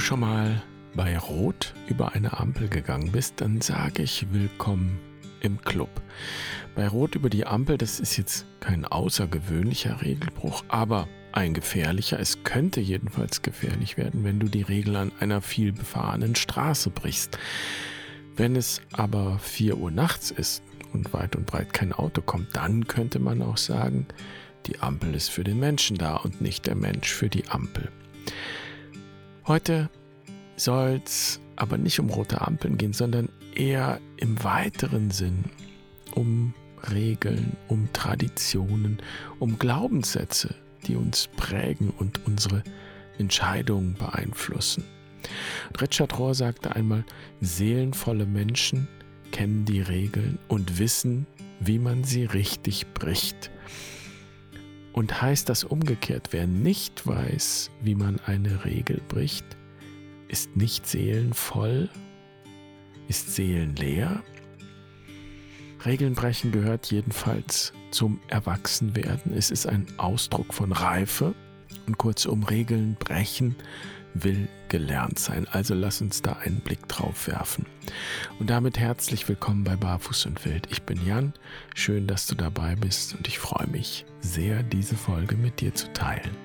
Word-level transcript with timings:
schon 0.00 0.20
mal 0.20 0.62
bei 0.94 1.18
Rot 1.18 1.74
über 1.86 2.14
eine 2.14 2.38
Ampel 2.38 2.68
gegangen 2.68 3.12
bist, 3.12 3.40
dann 3.40 3.60
sage 3.60 4.02
ich 4.02 4.32
willkommen 4.32 4.98
im 5.40 5.60
Club. 5.60 5.90
Bei 6.74 6.88
Rot 6.88 7.14
über 7.14 7.28
die 7.28 7.46
Ampel, 7.46 7.76
das 7.76 8.00
ist 8.00 8.16
jetzt 8.16 8.46
kein 8.60 8.84
außergewöhnlicher 8.84 10.00
Regelbruch, 10.00 10.64
aber 10.68 11.06
ein 11.32 11.54
gefährlicher. 11.54 12.18
Es 12.18 12.42
könnte 12.44 12.80
jedenfalls 12.80 13.42
gefährlich 13.42 13.96
werden, 13.96 14.24
wenn 14.24 14.40
du 14.40 14.48
die 14.48 14.62
Regel 14.62 14.96
an 14.96 15.12
einer 15.20 15.42
vielbefahrenen 15.42 16.34
Straße 16.34 16.90
brichst. 16.90 17.38
Wenn 18.36 18.56
es 18.56 18.80
aber 18.92 19.38
4 19.38 19.76
Uhr 19.76 19.90
nachts 19.90 20.30
ist 20.30 20.62
und 20.92 21.12
weit 21.12 21.36
und 21.36 21.46
breit 21.46 21.72
kein 21.72 21.92
Auto 21.92 22.22
kommt, 22.22 22.56
dann 22.56 22.86
könnte 22.86 23.18
man 23.18 23.42
auch 23.42 23.58
sagen, 23.58 24.06
die 24.66 24.80
Ampel 24.80 25.14
ist 25.14 25.30
für 25.30 25.44
den 25.44 25.58
Menschen 25.58 25.98
da 25.98 26.16
und 26.16 26.40
nicht 26.40 26.66
der 26.66 26.74
Mensch 26.74 27.12
für 27.12 27.28
die 27.28 27.48
Ampel. 27.48 27.90
Heute 29.50 29.90
soll 30.54 31.02
es 31.04 31.40
aber 31.56 31.76
nicht 31.76 31.98
um 31.98 32.08
rote 32.08 32.40
Ampeln 32.40 32.78
gehen, 32.78 32.92
sondern 32.92 33.28
eher 33.52 34.00
im 34.16 34.44
weiteren 34.44 35.10
Sinn 35.10 35.46
um 36.14 36.54
Regeln, 36.92 37.56
um 37.66 37.92
Traditionen, 37.92 39.02
um 39.40 39.58
Glaubenssätze, 39.58 40.54
die 40.86 40.94
uns 40.94 41.26
prägen 41.36 41.90
und 41.90 42.24
unsere 42.28 42.62
Entscheidungen 43.18 43.94
beeinflussen. 43.94 44.84
Richard 45.80 46.16
Rohr 46.16 46.36
sagte 46.36 46.76
einmal, 46.76 47.02
seelenvolle 47.40 48.26
Menschen 48.26 48.86
kennen 49.32 49.64
die 49.64 49.80
Regeln 49.80 50.38
und 50.46 50.78
wissen, 50.78 51.26
wie 51.58 51.80
man 51.80 52.04
sie 52.04 52.22
richtig 52.24 52.86
bricht. 52.94 53.50
Und 54.92 55.22
heißt 55.22 55.48
das 55.48 55.64
umgekehrt, 55.64 56.28
wer 56.32 56.46
nicht 56.46 57.06
weiß, 57.06 57.70
wie 57.82 57.94
man 57.94 58.18
eine 58.26 58.64
Regel 58.64 59.00
bricht, 59.08 59.44
ist 60.28 60.56
nicht 60.56 60.86
seelenvoll, 60.86 61.88
ist 63.08 63.34
seelenleer. 63.34 64.22
Regeln 65.84 66.14
brechen 66.14 66.52
gehört 66.52 66.90
jedenfalls 66.90 67.72
zum 67.90 68.20
Erwachsenwerden. 68.28 69.32
Es 69.32 69.50
ist 69.50 69.66
ein 69.66 69.86
Ausdruck 69.96 70.52
von 70.52 70.72
Reife 70.72 71.34
und 71.86 71.98
kurzum 71.98 72.42
Regeln 72.42 72.96
brechen 72.98 73.56
will 74.14 74.48
gelernt 74.68 75.18
sein. 75.18 75.46
Also 75.50 75.74
lass 75.74 76.00
uns 76.00 76.22
da 76.22 76.32
einen 76.32 76.60
Blick 76.60 76.88
drauf 76.88 77.26
werfen. 77.28 77.66
Und 78.38 78.50
damit 78.50 78.78
herzlich 78.78 79.28
willkommen 79.28 79.64
bei 79.64 79.76
Barfuß 79.76 80.26
und 80.26 80.44
Wild. 80.44 80.68
Ich 80.70 80.82
bin 80.82 81.04
Jan, 81.04 81.32
schön, 81.74 82.06
dass 82.06 82.26
du 82.26 82.34
dabei 82.34 82.76
bist 82.76 83.14
und 83.14 83.28
ich 83.28 83.38
freue 83.38 83.68
mich 83.68 84.04
sehr, 84.20 84.62
diese 84.62 84.96
Folge 84.96 85.36
mit 85.36 85.60
dir 85.60 85.74
zu 85.74 85.92
teilen. 85.92 86.36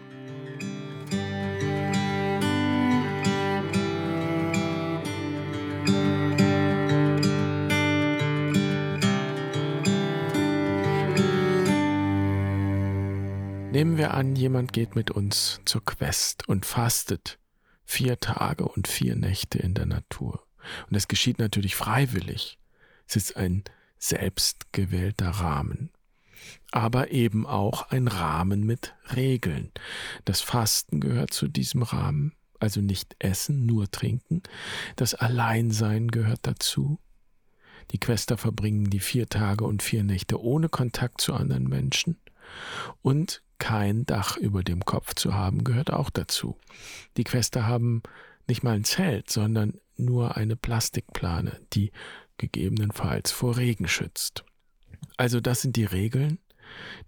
Nehmen 13.72 13.97
wir 13.97 14.13
an, 14.13 14.38
jemand 14.38 14.72
geht 14.72 14.95
mit 14.95 15.11
uns 15.11 15.59
zur 15.66 15.83
Quest 15.83 16.47
und 16.47 16.66
fastet 16.66 17.39
vier 17.86 18.19
Tage 18.19 18.67
und 18.67 18.88
vier 18.88 19.16
Nächte 19.16 19.59
in 19.59 19.73
der 19.73 19.86
Natur. 19.86 20.45
Und 20.89 20.95
es 20.95 21.08
geschieht 21.08 21.39
natürlich 21.39 21.75
freiwillig. 21.75 22.58
Es 23.08 23.16
ist 23.16 23.38
ein 23.38 23.64
selbstgewählter 23.97 25.30
Rahmen. 25.30 25.91
Aber 26.72 27.11
eben 27.11 27.45
auch 27.45 27.89
ein 27.89 28.08
Rahmen 28.08 28.66
mit 28.66 28.94
Regeln. 29.16 29.72
Das 30.25 30.41
Fasten 30.41 31.00
gehört 31.00 31.33
zu 31.33 31.47
diesem 31.47 31.81
Rahmen, 31.83 32.33
also 32.59 32.81
nicht 32.81 33.16
essen, 33.19 33.66
nur 33.66 33.89
trinken. 33.89 34.44
Das 34.95 35.13
Alleinsein 35.13 36.09
gehört 36.09 36.41
dazu. 36.44 37.00
Die 37.91 38.00
Quester 38.00 38.38
verbringen 38.38 38.90
die 38.90 39.00
vier 39.00 39.29
Tage 39.29 39.63
und 39.63 39.84
vier 39.84 40.03
Nächte 40.03 40.41
ohne 40.41 40.69
Kontakt 40.69 41.22
zu 41.22 41.34
anderen 41.34 41.68
Menschen. 41.68 42.19
Und 43.01 43.41
kein 43.57 44.05
Dach 44.05 44.38
über 44.38 44.63
dem 44.63 44.83
Kopf 44.85 45.16
zu 45.16 45.33
haben, 45.33 45.63
gehört 45.63 45.91
auch 45.91 46.09
dazu. 46.09 46.57
Die 47.17 47.23
Quester 47.23 47.66
haben 47.67 48.03
nicht 48.47 48.63
mal 48.63 48.75
ein 48.75 48.83
Zelt, 48.83 49.29
sondern 49.29 49.79
nur 49.97 50.38
eine 50.38 50.55
Plastikplane, 50.55 51.59
die 51.73 51.91
gegebenenfalls 52.38 53.31
vor 53.31 53.57
Regen 53.57 53.88
schützt. 53.88 54.44
Also 55.17 55.39
das 55.39 55.61
sind 55.61 55.75
die 55.75 55.85
Regeln, 55.85 56.39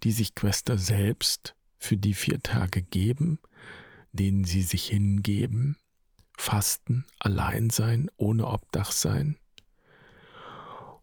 die 0.02 0.12
sich 0.12 0.34
Quester 0.34 0.78
selbst 0.78 1.54
für 1.78 1.96
die 1.96 2.14
vier 2.14 2.42
Tage 2.42 2.82
geben, 2.82 3.38
denen 4.12 4.44
sie 4.44 4.62
sich 4.62 4.86
hingeben, 4.86 5.76
fasten, 6.36 7.04
allein 7.18 7.70
sein, 7.70 8.10
ohne 8.16 8.46
Obdach 8.46 8.92
sein. 8.92 9.36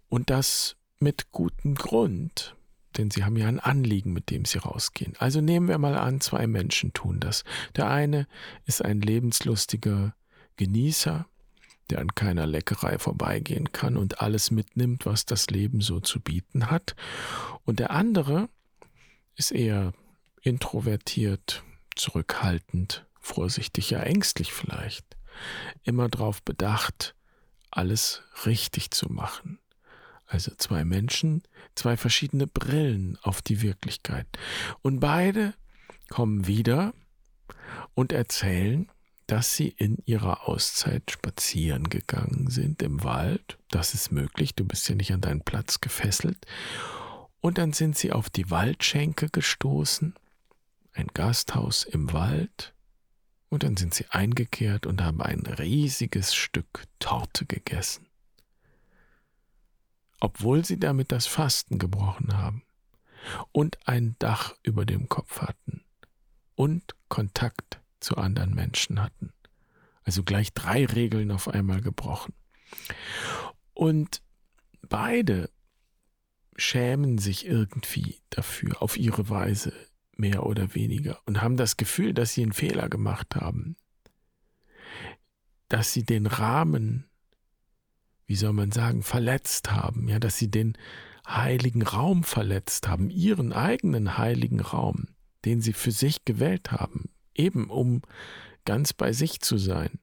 Und 0.10 0.30
das 0.30 0.76
mit 1.00 1.32
gutem 1.32 1.76
Grund, 1.76 2.56
denn 2.98 3.12
sie 3.12 3.24
haben 3.24 3.38
ja 3.38 3.48
ein 3.48 3.60
Anliegen, 3.60 4.14
mit 4.14 4.30
dem 4.30 4.46
sie 4.46 4.58
rausgehen. 4.58 5.14
Also 5.20 5.42
nehmen 5.42 5.68
wir 5.68 5.78
mal 5.78 5.96
an, 5.96 6.22
zwei 6.22 6.48
Menschen 6.48 6.94
tun 6.94 7.20
das. 7.20 7.44
Der 7.76 7.90
eine 7.90 8.28
ist 8.66 8.84
ein 8.84 9.02
lebenslustiger 9.02 10.16
Genießer, 10.58 11.26
der 11.90 12.00
an 12.00 12.16
keiner 12.16 12.48
Leckerei 12.48 12.98
vorbeigehen 12.98 13.72
kann 13.72 13.98
und 13.98 14.22
alles 14.22 14.52
mitnimmt, 14.52 15.06
was 15.06 15.26
das 15.26 15.48
Leben 15.50 15.82
so 15.82 16.00
zu 16.00 16.20
bieten 16.20 16.72
hat. 16.72 16.96
Und 17.64 17.80
der 17.80 17.92
andere 17.92 18.50
ist 19.36 19.52
eher 19.52 19.94
introvertiert, 20.42 21.64
zurückhaltend, 21.96 23.06
vorsichtig, 23.20 23.90
ja 23.90 24.00
ängstlich 24.00 24.54
vielleicht, 24.54 25.06
immer 25.84 26.10
darauf 26.10 26.42
bedacht, 26.44 27.16
alles 27.72 28.24
richtig 28.46 28.92
zu 28.92 29.12
machen. 29.12 29.60
Also 30.28 30.52
zwei 30.58 30.84
Menschen, 30.84 31.44
zwei 31.76 31.98
verschiedene 31.98 32.48
Brillen 32.48 33.18
auf 33.22 33.42
die 33.42 33.62
Wirklichkeit. 33.62 34.28
Und 34.82 35.00
beide 35.00 35.54
kommen 36.10 36.48
wieder 36.48 36.94
und 37.94 38.12
erzählen, 38.12 38.90
dass 39.28 39.56
sie 39.56 39.70
in 39.70 39.98
ihrer 40.06 40.48
Auszeit 40.48 41.10
spazieren 41.10 41.90
gegangen 41.90 42.50
sind 42.50 42.82
im 42.82 43.04
Wald. 43.04 43.58
Das 43.70 43.94
ist 43.94 44.12
möglich, 44.12 44.56
du 44.56 44.66
bist 44.66 44.88
ja 44.88 44.96
nicht 44.96 45.14
an 45.14 45.22
deinen 45.22 45.42
Platz 45.42 45.82
gefesselt. 45.82 46.46
Und 47.42 47.58
dann 47.58 47.74
sind 47.74 47.98
sie 47.98 48.12
auf 48.12 48.30
die 48.30 48.50
Waldschenke 48.50 49.30
gestoßen, 49.30 50.16
ein 50.94 51.08
Gasthaus 51.14 51.84
im 51.84 52.14
Wald. 52.14 52.74
Und 53.50 53.64
dann 53.64 53.78
sind 53.78 53.94
sie 53.94 54.06
eingekehrt 54.10 54.86
und 54.86 55.02
haben 55.02 55.22
ein 55.22 55.42
riesiges 55.42 56.34
Stück 56.34 56.84
Torte 57.00 57.46
gegessen 57.46 58.08
obwohl 60.20 60.66
sie 60.66 60.80
damit 60.80 61.12
das 61.12 61.28
Fasten 61.28 61.80
gebrochen 61.80 62.38
haben 62.38 62.64
und 63.52 63.78
ein 63.88 64.16
Dach 64.20 64.56
über 64.64 64.86
dem 64.86 65.10
Kopf 65.10 65.42
hatten 65.42 65.84
und 66.56 66.96
Kontakt 67.10 67.82
zu 68.00 68.18
anderen 68.18 68.54
Menschen 68.54 69.02
hatten. 69.02 69.34
Also 70.04 70.24
gleich 70.24 70.54
drei 70.54 70.86
Regeln 70.86 71.32
auf 71.32 71.48
einmal 71.48 71.82
gebrochen. 71.82 72.34
Und 73.74 74.22
beide 74.88 75.50
schämen 76.56 77.18
sich 77.18 77.46
irgendwie 77.46 78.22
dafür, 78.30 78.82
auf 78.82 78.98
ihre 78.98 79.30
Weise 79.30 79.74
mehr 80.16 80.46
oder 80.46 80.74
weniger, 80.76 81.20
und 81.26 81.42
haben 81.42 81.58
das 81.58 81.76
Gefühl, 81.76 82.14
dass 82.14 82.34
sie 82.34 82.44
einen 82.44 82.54
Fehler 82.54 82.88
gemacht 82.88 83.36
haben, 83.36 83.76
dass 85.68 85.92
sie 85.92 86.04
den 86.04 86.26
Rahmen 86.26 87.10
wie 88.28 88.36
soll 88.36 88.54
man 88.54 88.72
sagen, 88.72 89.04
verletzt 89.04 89.72
haben, 89.72 90.08
ja, 90.08 90.20
dass 90.20 90.38
sie 90.38 90.50
den 90.50 90.78
heiligen 91.28 91.82
Raum 91.82 92.24
verletzt 92.24 92.88
haben, 92.88 93.10
ihren 93.10 93.54
eigenen 93.54 94.18
heiligen 94.18 94.60
Raum, 94.60 95.08
den 95.44 95.62
sie 95.62 95.74
für 95.74 95.92
sich 95.92 96.26
gewählt 96.26 96.72
haben, 96.72 97.10
eben 97.34 97.70
um 97.70 98.02
ganz 98.66 98.94
bei 98.94 99.14
sich 99.14 99.42
zu 99.42 99.58
sein, 99.58 100.00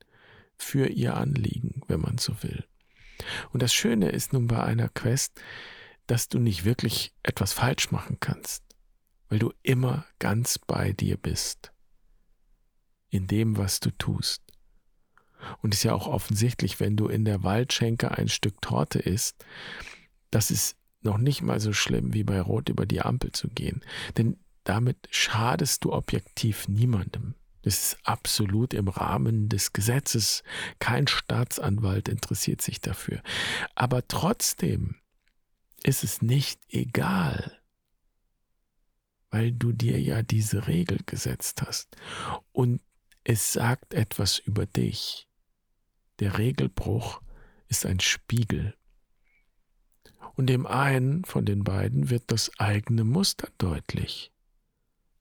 für 0.56 0.86
ihr 0.86 1.16
Anliegen, 1.16 1.82
wenn 1.88 2.00
man 2.00 2.18
so 2.18 2.42
will. 2.42 2.64
Und 3.50 3.62
das 3.62 3.74
Schöne 3.74 4.10
ist 4.10 4.32
nun 4.32 4.46
bei 4.46 4.62
einer 4.62 4.88
Quest, 4.88 5.40
dass 6.06 6.28
du 6.28 6.38
nicht 6.38 6.64
wirklich 6.64 7.14
etwas 7.22 7.52
falsch 7.52 7.90
machen 7.90 8.18
kannst, 8.20 8.64
weil 9.28 9.38
du 9.38 9.52
immer 9.62 10.06
ganz 10.18 10.58
bei 10.58 10.92
dir 10.92 11.16
bist, 11.16 11.72
in 13.10 13.26
dem, 13.26 13.56
was 13.56 13.80
du 13.80 13.90
tust. 13.90 14.41
Und 15.62 15.74
ist 15.74 15.82
ja 15.82 15.94
auch 15.94 16.06
offensichtlich, 16.06 16.80
wenn 16.80 16.96
du 16.96 17.08
in 17.08 17.24
der 17.24 17.42
Waldschenke 17.42 18.10
ein 18.10 18.28
Stück 18.28 18.60
Torte 18.60 18.98
isst, 18.98 19.44
das 20.30 20.50
ist 20.50 20.76
noch 21.02 21.18
nicht 21.18 21.42
mal 21.42 21.60
so 21.60 21.72
schlimm, 21.72 22.14
wie 22.14 22.24
bei 22.24 22.40
Rot 22.40 22.68
über 22.68 22.86
die 22.86 23.02
Ampel 23.02 23.32
zu 23.32 23.48
gehen. 23.48 23.82
Denn 24.16 24.36
damit 24.64 25.08
schadest 25.10 25.84
du 25.84 25.92
objektiv 25.92 26.68
niemandem. 26.68 27.34
Das 27.62 27.92
ist 27.92 27.98
absolut 28.04 28.74
im 28.74 28.88
Rahmen 28.88 29.48
des 29.48 29.72
Gesetzes. 29.72 30.42
Kein 30.78 31.06
Staatsanwalt 31.06 32.08
interessiert 32.08 32.60
sich 32.60 32.80
dafür. 32.80 33.22
Aber 33.74 34.06
trotzdem 34.06 34.96
ist 35.84 36.04
es 36.04 36.22
nicht 36.22 36.60
egal, 36.68 37.60
weil 39.30 39.52
du 39.52 39.72
dir 39.72 40.00
ja 40.00 40.22
diese 40.22 40.66
Regel 40.66 40.98
gesetzt 41.06 41.62
hast. 41.62 41.96
Und 42.52 42.80
es 43.24 43.52
sagt 43.52 43.94
etwas 43.94 44.38
über 44.38 44.66
dich 44.66 45.28
der 46.22 46.38
Regelbruch 46.38 47.20
ist 47.66 47.84
ein 47.84 47.98
Spiegel. 47.98 48.76
Und 50.36 50.46
dem 50.46 50.68
einen 50.68 51.24
von 51.24 51.44
den 51.44 51.64
beiden 51.64 52.10
wird 52.10 52.22
das 52.28 52.56
eigene 52.60 53.02
Muster 53.02 53.48
deutlich. 53.58 54.30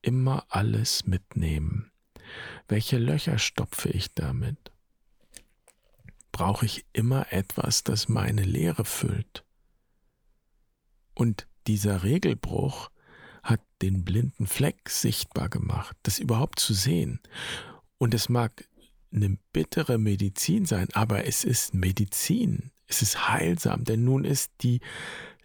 Immer 0.03 0.45
alles 0.49 1.07
mitnehmen. 1.07 1.91
Welche 2.67 2.99
Löcher 2.99 3.39
stopfe 3.39 3.89
ich 3.89 4.13
damit? 4.13 4.71
Brauche 6.31 6.67
ich 6.67 6.85
immer 6.93 7.33
etwas, 7.33 7.83
das 7.83 8.07
meine 8.07 8.43
Leere 8.43 8.85
füllt? 8.85 9.43
Und 11.15 11.47
dieser 11.65 12.03
Regelbruch 12.03 12.91
hat 13.41 13.61
den 13.81 14.05
blinden 14.05 14.45
Fleck 14.45 14.87
sichtbar 14.87 15.49
gemacht, 15.49 15.97
das 16.03 16.19
überhaupt 16.19 16.59
zu 16.59 16.75
sehen. 16.75 17.19
Und 17.97 18.13
es 18.13 18.29
mag 18.29 18.67
eine 19.13 19.37
bittere 19.53 19.97
Medizin 19.97 20.65
sein, 20.65 20.87
aber 20.93 21.25
es 21.25 21.43
ist 21.43 21.73
Medizin. 21.73 22.71
Es 22.87 23.01
ist 23.01 23.29
heilsam, 23.29 23.83
denn 23.83 24.03
nun 24.03 24.25
ist 24.25 24.51
die 24.61 24.81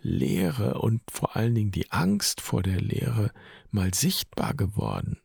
Leere 0.00 0.80
und 0.80 1.02
vor 1.10 1.36
allen 1.36 1.54
Dingen 1.54 1.70
die 1.70 1.90
Angst 1.90 2.40
vor 2.40 2.62
der 2.62 2.80
Leere 2.80 3.32
mal 3.70 3.94
sichtbar 3.94 4.54
geworden. 4.54 5.18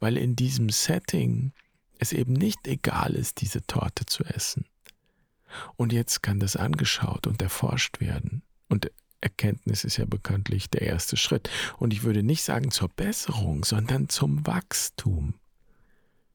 Weil 0.00 0.16
in 0.16 0.36
diesem 0.36 0.70
Setting 0.70 1.52
es 1.98 2.12
eben 2.12 2.32
nicht 2.32 2.66
egal 2.66 3.14
ist, 3.14 3.40
diese 3.40 3.66
Torte 3.66 4.06
zu 4.06 4.24
essen. 4.24 4.66
Und 5.76 5.92
jetzt 5.92 6.22
kann 6.22 6.40
das 6.40 6.56
angeschaut 6.56 7.26
und 7.26 7.40
erforscht 7.40 8.00
werden. 8.00 8.42
Und 8.68 8.90
Erkenntnis 9.20 9.84
ist 9.84 9.96
ja 9.96 10.04
bekanntlich 10.04 10.68
der 10.68 10.82
erste 10.82 11.16
Schritt. 11.16 11.48
Und 11.78 11.92
ich 11.92 12.02
würde 12.02 12.22
nicht 12.22 12.42
sagen 12.42 12.70
zur 12.70 12.88
Besserung, 12.88 13.64
sondern 13.64 14.08
zum 14.08 14.46
Wachstum. 14.46 15.34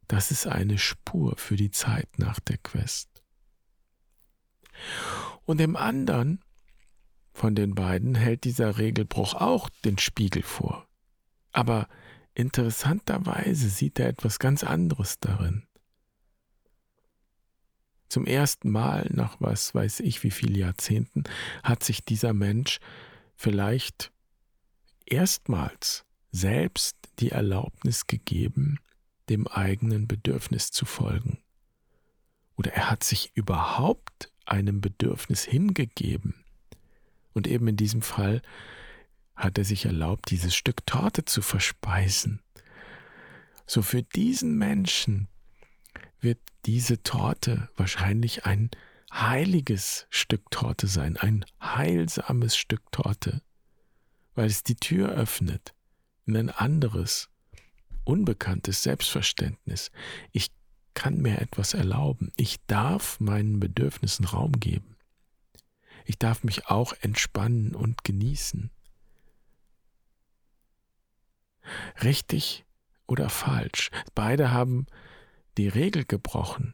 Das 0.09 0.31
ist 0.31 0.47
eine 0.47 0.79
Spur 0.79 1.38
für 1.38 1.56
die 1.56 1.69
Zeit 1.69 2.09
nach 2.17 2.39
der 2.39 2.57
Quest. 2.57 3.09
Und 5.45 5.61
im 5.61 5.75
anderen 5.75 6.44
von 7.31 7.53
den 7.53 7.75
beiden 7.75 8.15
hält 8.15 8.44
dieser 8.44 8.79
Regelbruch 8.79 9.35
auch 9.35 9.69
den 9.85 10.00
Spiegel 10.00 10.41
vor. 10.41 10.88
Aber 11.51 11.88
interessanterweise 12.33 13.69
sieht 13.69 14.00
er 14.00 14.07
etwas 14.07 14.39
ganz 14.39 14.63
anderes 14.63 15.19
darin. 15.19 15.67
Zum 18.09 18.25
ersten 18.25 18.71
Mal 18.71 19.07
nach 19.13 19.38
was 19.39 19.75
weiß 19.75 20.00
ich 20.00 20.23
wie 20.23 20.31
viele 20.31 20.57
Jahrzehnten 20.57 21.23
hat 21.62 21.83
sich 21.83 22.03
dieser 22.03 22.33
Mensch 22.33 22.79
vielleicht 23.35 24.12
erstmals 25.05 26.03
selbst 26.31 26.97
die 27.19 27.29
Erlaubnis 27.29 28.07
gegeben, 28.07 28.79
dem 29.29 29.47
eigenen 29.47 30.07
Bedürfnis 30.07 30.71
zu 30.71 30.85
folgen. 30.85 31.39
Oder 32.55 32.73
er 32.73 32.89
hat 32.89 33.03
sich 33.03 33.31
überhaupt 33.35 34.31
einem 34.45 34.81
Bedürfnis 34.81 35.43
hingegeben. 35.43 36.43
Und 37.33 37.47
eben 37.47 37.67
in 37.67 37.77
diesem 37.77 38.01
Fall 38.01 38.41
hat 39.35 39.57
er 39.57 39.63
sich 39.63 39.85
erlaubt, 39.85 40.31
dieses 40.31 40.55
Stück 40.55 40.85
Torte 40.85 41.23
zu 41.23 41.41
verspeisen. 41.41 42.41
So 43.65 43.81
für 43.81 44.03
diesen 44.03 44.57
Menschen 44.57 45.29
wird 46.19 46.39
diese 46.65 47.01
Torte 47.03 47.69
wahrscheinlich 47.77 48.45
ein 48.45 48.71
heiliges 49.11 50.07
Stück 50.09 50.51
Torte 50.51 50.87
sein, 50.87 51.17
ein 51.17 51.45
heilsames 51.61 52.57
Stück 52.57 52.91
Torte, 52.91 53.41
weil 54.35 54.47
es 54.47 54.63
die 54.63 54.75
Tür 54.75 55.09
öffnet 55.09 55.73
in 56.25 56.35
ein 56.35 56.49
anderes, 56.49 57.29
unbekanntes 58.09 58.81
Selbstverständnis. 58.81 59.91
Ich 60.31 60.51
kann 60.95 61.21
mir 61.21 61.39
etwas 61.39 61.75
erlauben. 61.75 62.31
Ich 62.35 62.57
darf 62.65 63.19
meinen 63.19 63.59
Bedürfnissen 63.59 64.25
Raum 64.25 64.53
geben. 64.53 64.97
Ich 66.06 66.17
darf 66.17 66.44
mich 66.44 66.67
auch 66.67 66.94
entspannen 67.01 67.75
und 67.75 68.03
genießen. 68.03 68.71
Richtig 72.03 72.65
oder 73.06 73.29
falsch. 73.29 73.91
Beide 74.15 74.51
haben 74.51 74.88
die 75.59 75.67
Regel 75.67 76.03
gebrochen. 76.03 76.73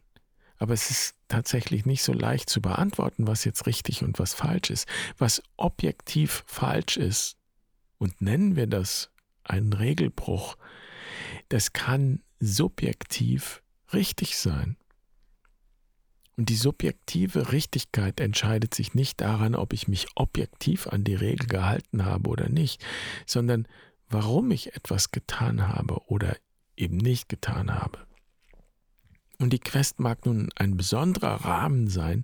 Aber 0.57 0.73
es 0.73 0.89
ist 0.89 1.15
tatsächlich 1.27 1.85
nicht 1.85 2.01
so 2.01 2.13
leicht 2.13 2.49
zu 2.49 2.61
beantworten, 2.61 3.27
was 3.27 3.43
jetzt 3.43 3.67
richtig 3.67 4.03
und 4.03 4.19
was 4.19 4.33
falsch 4.33 4.69
ist. 4.69 4.87
Was 5.17 5.43
objektiv 5.57 6.45
falsch 6.47 6.95
ist, 6.95 7.35
und 7.97 8.21
nennen 8.21 8.55
wir 8.55 8.67
das 8.67 9.09
einen 9.43 9.73
Regelbruch, 9.73 10.55
das 11.49 11.73
kann 11.73 12.21
subjektiv 12.39 13.61
richtig 13.93 14.37
sein. 14.37 14.77
Und 16.37 16.49
die 16.49 16.55
subjektive 16.55 17.51
Richtigkeit 17.53 18.19
entscheidet 18.19 18.73
sich 18.73 18.93
nicht 18.93 19.21
daran, 19.21 19.55
ob 19.55 19.71
ich 19.71 19.87
mich 19.87 20.07
objektiv 20.15 20.87
an 20.87 21.03
die 21.03 21.15
Regel 21.15 21.47
gehalten 21.47 22.03
habe 22.03 22.29
oder 22.29 22.49
nicht, 22.49 22.85
sondern 23.25 23.67
warum 24.09 24.51
ich 24.51 24.75
etwas 24.75 25.11
getan 25.11 25.69
habe 25.69 26.01
oder 26.07 26.35
eben 26.75 26.97
nicht 26.97 27.29
getan 27.29 27.73
habe. 27.73 27.99
Und 29.37 29.51
die 29.51 29.59
Quest 29.59 29.99
mag 29.99 30.25
nun 30.25 30.49
ein 30.55 30.77
besonderer 30.77 31.45
Rahmen 31.45 31.87
sein, 31.89 32.23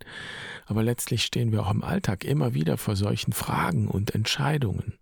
aber 0.66 0.84
letztlich 0.84 1.24
stehen 1.24 1.52
wir 1.52 1.66
auch 1.66 1.72
im 1.72 1.84
Alltag 1.84 2.24
immer 2.24 2.54
wieder 2.54 2.78
vor 2.78 2.96
solchen 2.96 3.34
Fragen 3.34 3.88
und 3.88 4.16
Entscheidungen. 4.16 4.94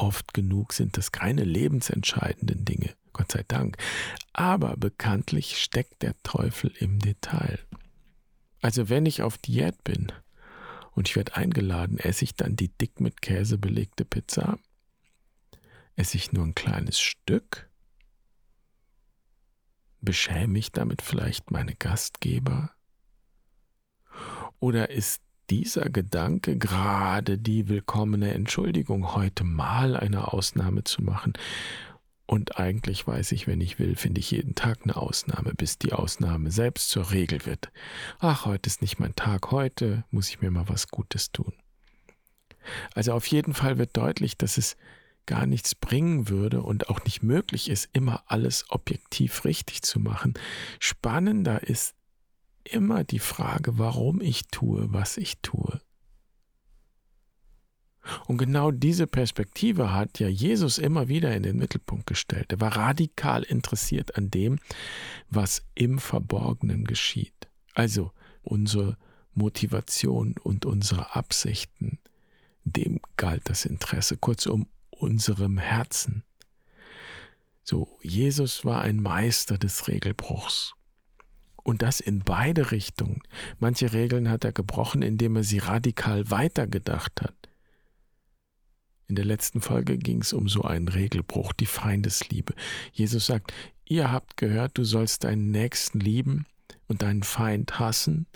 Oft 0.00 0.32
genug 0.32 0.72
sind 0.72 0.96
das 0.96 1.12
keine 1.12 1.44
lebensentscheidenden 1.44 2.64
Dinge, 2.64 2.94
Gott 3.12 3.30
sei 3.30 3.44
Dank. 3.46 3.76
Aber 4.32 4.78
bekanntlich 4.78 5.58
steckt 5.58 6.00
der 6.00 6.14
Teufel 6.22 6.72
im 6.78 7.00
Detail. 7.00 7.58
Also 8.62 8.88
wenn 8.88 9.04
ich 9.04 9.20
auf 9.20 9.36
Diät 9.36 9.84
bin 9.84 10.10
und 10.92 11.06
ich 11.06 11.16
werde 11.16 11.36
eingeladen, 11.36 11.98
esse 11.98 12.24
ich 12.24 12.34
dann 12.34 12.56
die 12.56 12.68
dick 12.68 12.98
mit 12.98 13.20
Käse 13.20 13.58
belegte 13.58 14.06
Pizza? 14.06 14.58
Esse 15.96 16.16
ich 16.16 16.32
nur 16.32 16.46
ein 16.46 16.54
kleines 16.54 16.98
Stück? 16.98 17.68
Beschäme 20.00 20.58
ich 20.58 20.72
damit 20.72 21.02
vielleicht 21.02 21.50
meine 21.50 21.74
Gastgeber? 21.74 22.70
Oder 24.60 24.88
ist 24.88 25.20
dieser 25.50 25.90
Gedanke 25.90 26.56
gerade 26.56 27.36
die 27.36 27.68
willkommene 27.68 28.32
Entschuldigung, 28.32 29.14
heute 29.14 29.44
mal 29.44 29.96
eine 29.96 30.32
Ausnahme 30.32 30.84
zu 30.84 31.02
machen? 31.02 31.32
Und 32.26 32.58
eigentlich 32.58 33.04
weiß 33.04 33.32
ich, 33.32 33.48
wenn 33.48 33.60
ich 33.60 33.80
will, 33.80 33.96
finde 33.96 34.20
ich 34.20 34.30
jeden 34.30 34.54
Tag 34.54 34.80
eine 34.84 34.96
Ausnahme, 34.96 35.52
bis 35.52 35.78
die 35.78 35.92
Ausnahme 35.92 36.52
selbst 36.52 36.90
zur 36.90 37.10
Regel 37.10 37.44
wird. 37.44 37.72
Ach, 38.20 38.46
heute 38.46 38.68
ist 38.68 38.82
nicht 38.82 39.00
mein 39.00 39.16
Tag, 39.16 39.50
heute 39.50 40.04
muss 40.12 40.28
ich 40.28 40.40
mir 40.40 40.52
mal 40.52 40.68
was 40.68 40.88
Gutes 40.88 41.32
tun. 41.32 41.52
Also 42.94 43.14
auf 43.14 43.26
jeden 43.26 43.52
Fall 43.52 43.78
wird 43.78 43.96
deutlich, 43.96 44.36
dass 44.36 44.58
es 44.58 44.76
gar 45.26 45.46
nichts 45.46 45.74
bringen 45.74 46.28
würde 46.28 46.62
und 46.62 46.88
auch 46.88 47.04
nicht 47.04 47.24
möglich 47.24 47.68
ist, 47.68 47.88
immer 47.92 48.22
alles 48.26 48.66
objektiv 48.68 49.44
richtig 49.44 49.82
zu 49.82 49.98
machen. 49.98 50.34
Spannender 50.78 51.64
ist 51.64 51.96
immer 52.64 53.04
die 53.04 53.18
Frage, 53.18 53.78
warum 53.78 54.20
ich 54.20 54.48
tue, 54.48 54.92
was 54.92 55.16
ich 55.16 55.38
tue. 55.40 55.80
Und 58.26 58.38
genau 58.38 58.70
diese 58.70 59.06
Perspektive 59.06 59.92
hat 59.92 60.18
ja 60.20 60.28
Jesus 60.28 60.78
immer 60.78 61.08
wieder 61.08 61.34
in 61.34 61.42
den 61.42 61.58
Mittelpunkt 61.58 62.06
gestellt. 62.06 62.52
Er 62.52 62.60
war 62.60 62.76
radikal 62.76 63.42
interessiert 63.42 64.16
an 64.16 64.30
dem, 64.30 64.58
was 65.28 65.62
im 65.74 65.98
Verborgenen 65.98 66.84
geschieht. 66.84 67.48
Also 67.74 68.10
unsere 68.42 68.96
Motivation 69.34 70.34
und 70.42 70.64
unsere 70.64 71.14
Absichten, 71.14 71.98
dem 72.64 73.00
galt 73.16 73.48
das 73.48 73.64
Interesse. 73.64 74.16
Kurzum, 74.16 74.66
unserem 74.90 75.58
Herzen. 75.58 76.24
So, 77.62 77.98
Jesus 78.02 78.64
war 78.64 78.82
ein 78.82 79.00
Meister 79.00 79.58
des 79.58 79.88
Regelbruchs. 79.88 80.74
Und 81.62 81.82
das 81.82 82.00
in 82.00 82.20
beide 82.20 82.70
Richtungen. 82.70 83.22
Manche 83.58 83.92
Regeln 83.92 84.28
hat 84.28 84.44
er 84.44 84.52
gebrochen, 84.52 85.02
indem 85.02 85.36
er 85.36 85.44
sie 85.44 85.58
radikal 85.58 86.30
weitergedacht 86.30 87.20
hat. 87.20 87.34
In 89.10 89.16
der 89.16 89.24
letzten 89.24 89.60
Folge 89.60 89.98
ging 89.98 90.20
es 90.20 90.32
um 90.32 90.48
so 90.48 90.62
einen 90.62 90.86
Regelbruch, 90.86 91.52
die 91.52 91.66
Feindesliebe. 91.66 92.54
Jesus 92.92 93.26
sagt, 93.26 93.52
ihr 93.84 94.12
habt 94.12 94.36
gehört, 94.36 94.78
du 94.78 94.84
sollst 94.84 95.24
deinen 95.24 95.50
Nächsten 95.50 95.98
lieben 95.98 96.46
und 96.86 97.02
deinen 97.02 97.24
Feind 97.24 97.80
hassen. 97.80 98.26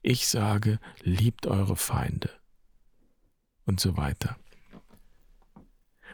Ich 0.00 0.26
sage, 0.26 0.78
liebt 1.02 1.46
eure 1.46 1.76
Feinde. 1.76 2.30
Und 3.66 3.80
so 3.80 3.98
weiter. 3.98 4.36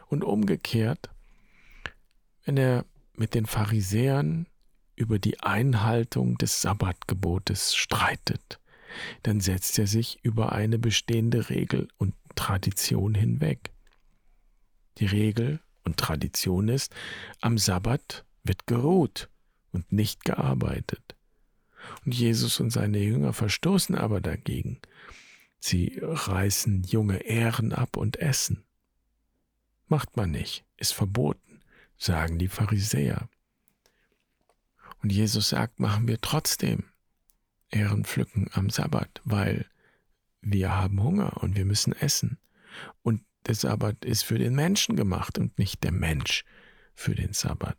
Und 0.07 0.25
umgekehrt, 0.25 1.09
wenn 2.43 2.57
er 2.57 2.85
mit 3.15 3.33
den 3.33 3.45
Pharisäern 3.45 4.45
über 4.95 5.19
die 5.19 5.39
Einhaltung 5.39 6.37
des 6.37 6.61
Sabbatgebotes 6.61 7.75
streitet, 7.75 8.59
dann 9.23 9.39
setzt 9.39 9.79
er 9.79 9.87
sich 9.87 10.19
über 10.23 10.51
eine 10.51 10.77
bestehende 10.77 11.49
Regel 11.49 11.87
und 11.97 12.13
Tradition 12.35 13.15
hinweg. 13.15 13.71
Die 14.97 15.05
Regel 15.05 15.59
und 15.83 15.97
Tradition 15.97 16.67
ist, 16.67 16.93
am 17.39 17.57
Sabbat 17.57 18.25
wird 18.43 18.67
geruht 18.67 19.29
und 19.71 19.91
nicht 19.91 20.25
gearbeitet. 20.25 21.15
Und 22.05 22.13
Jesus 22.13 22.59
und 22.59 22.69
seine 22.69 22.99
Jünger 22.99 23.33
verstoßen 23.33 23.95
aber 23.95 24.21
dagegen. 24.21 24.79
Sie 25.59 25.99
reißen 26.01 26.83
junge 26.83 27.25
Ähren 27.25 27.73
ab 27.73 27.97
und 27.97 28.17
essen. 28.17 28.63
Macht 29.87 30.15
man 30.15 30.31
nicht, 30.31 30.63
ist 30.77 30.93
verboten, 30.93 31.61
sagen 31.97 32.39
die 32.39 32.47
Pharisäer. 32.47 33.29
Und 35.01 35.11
Jesus 35.11 35.49
sagt, 35.49 35.79
machen 35.79 36.07
wir 36.07 36.19
trotzdem 36.21 36.83
Ähren 37.69 38.03
pflücken 38.03 38.49
am 38.53 38.69
Sabbat, 38.69 39.21
weil 39.23 39.65
wir 40.41 40.75
haben 40.75 41.01
Hunger 41.01 41.41
und 41.41 41.55
wir 41.55 41.65
müssen 41.65 41.93
essen. 41.93 42.37
Und 43.01 43.21
der 43.47 43.55
Sabbat 43.55 44.05
ist 44.05 44.23
für 44.23 44.37
den 44.37 44.55
Menschen 44.55 44.95
gemacht 44.95 45.37
und 45.37 45.57
nicht 45.57 45.83
der 45.83 45.91
Mensch 45.91 46.43
für 46.93 47.15
den 47.15 47.33
Sabbat. 47.33 47.77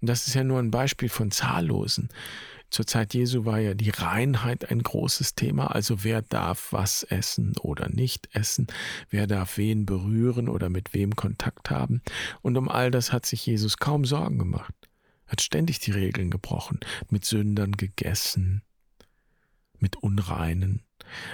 Und 0.00 0.08
das 0.08 0.26
ist 0.26 0.34
ja 0.34 0.44
nur 0.44 0.58
ein 0.58 0.70
Beispiel 0.70 1.08
von 1.08 1.30
zahllosen. 1.30 2.10
Zur 2.70 2.86
Zeit 2.86 3.14
Jesu 3.14 3.44
war 3.44 3.60
ja 3.60 3.74
die 3.74 3.90
Reinheit 3.90 4.70
ein 4.70 4.82
großes 4.82 5.36
Thema, 5.36 5.68
also 5.68 6.02
wer 6.02 6.22
darf 6.22 6.72
was 6.72 7.04
essen 7.04 7.54
oder 7.60 7.88
nicht 7.88 8.28
essen, 8.34 8.66
wer 9.08 9.26
darf 9.26 9.56
wen 9.56 9.86
berühren 9.86 10.48
oder 10.48 10.68
mit 10.68 10.92
wem 10.92 11.14
Kontakt 11.14 11.70
haben. 11.70 12.02
Und 12.42 12.56
um 12.56 12.68
all 12.68 12.90
das 12.90 13.12
hat 13.12 13.24
sich 13.24 13.46
Jesus 13.46 13.78
kaum 13.78 14.04
Sorgen 14.04 14.38
gemacht, 14.38 14.74
hat 15.26 15.40
ständig 15.40 15.78
die 15.80 15.92
Regeln 15.92 16.30
gebrochen, 16.30 16.80
mit 17.10 17.24
Sündern 17.24 17.72
gegessen, 17.72 18.62
mit 19.78 19.96
Unreinen, 19.96 20.82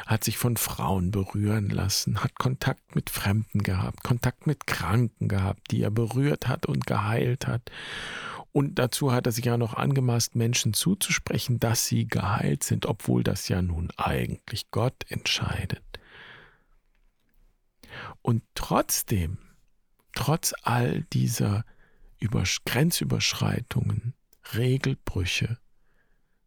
hat 0.06 0.24
sich 0.24 0.38
von 0.38 0.56
Frauen 0.56 1.10
berühren 1.10 1.70
lassen, 1.70 2.22
hat 2.22 2.34
Kontakt 2.38 2.94
mit 2.94 3.10
Fremden 3.10 3.62
gehabt, 3.62 4.02
Kontakt 4.02 4.46
mit 4.46 4.66
Kranken 4.66 5.28
gehabt, 5.28 5.70
die 5.70 5.82
er 5.82 5.90
berührt 5.90 6.48
hat 6.48 6.66
und 6.66 6.86
geheilt 6.86 7.46
hat. 7.46 7.70
Und 8.52 8.78
dazu 8.78 9.12
hat 9.12 9.26
er 9.26 9.32
sich 9.32 9.46
ja 9.46 9.56
noch 9.56 9.74
angemaßt, 9.74 10.34
Menschen 10.34 10.74
zuzusprechen, 10.74 11.58
dass 11.58 11.86
sie 11.86 12.06
geheilt 12.06 12.64
sind, 12.64 12.84
obwohl 12.84 13.24
das 13.24 13.48
ja 13.48 13.62
nun 13.62 13.90
eigentlich 13.96 14.70
Gott 14.70 15.04
entscheidet. 15.08 15.82
Und 18.20 18.42
trotzdem, 18.54 19.38
trotz 20.14 20.54
all 20.62 21.02
dieser 21.12 21.64
Grenzüberschreitungen, 22.64 24.14
Regelbrüche, 24.54 25.58